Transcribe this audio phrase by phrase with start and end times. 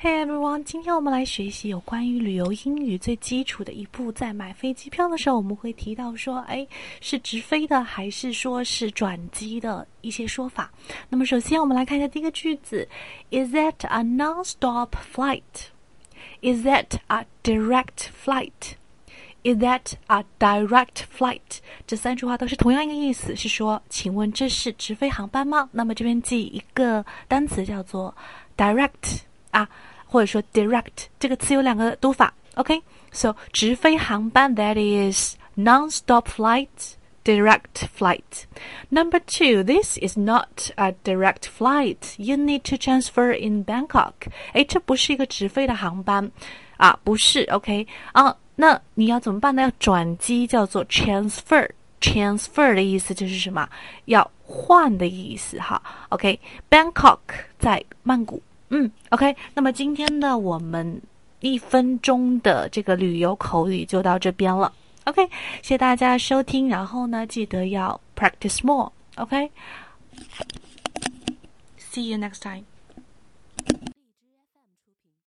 [0.00, 4.12] Hey everyone，今天我们来学习有关于旅游英语最基础的一步。
[4.12, 6.64] 在买飞机票的时候，我们会提到说，哎，
[7.00, 10.70] 是直飞的还是说是转机的一些说法。
[11.08, 12.88] 那么首先我们来看一下第一个句子
[13.30, 21.58] ：Is that a non-stop flight？Is that a direct flight？Is that a direct flight？
[21.88, 25.68] 这三句话都是同样一个意思，是说，请问这是直飞航班吗？
[25.72, 28.14] 那么这边记一个单词叫做
[28.56, 29.22] direct。
[29.51, 29.67] 啊，
[30.05, 33.35] 或者说 direct 这个词有两个读法，OK？So、okay?
[33.51, 36.95] 直飞航班 that is non-stop flight.
[37.25, 38.43] Direct flight.
[38.89, 42.15] Number two, this is not a direct flight.
[42.17, 44.11] You need to transfer in Bangkok.
[44.51, 46.29] 哎，这不是一个直飞的航班
[46.75, 48.35] 啊，不是 OK 啊？
[48.57, 49.61] 那你要怎么办呢？
[49.61, 53.69] 要转机，叫做 transfer。transfer 的意思就是什么？
[54.03, 55.81] 要换的意思哈。
[56.09, 57.45] OK，Bangkok、okay?
[57.57, 58.43] 在曼谷。
[58.70, 61.00] 嗯，OK，那么今天呢我们
[61.40, 64.72] 一分钟的这个旅游口语就到这边了。
[65.04, 65.26] OK，
[65.62, 68.92] 谢谢大家收听，然后呢，记得要 practice more。
[69.16, 69.50] OK，see
[72.10, 72.64] you next time。